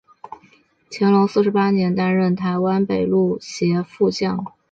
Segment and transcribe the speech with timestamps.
[0.89, 4.43] 乾隆四十八年担任台湾北路协副将。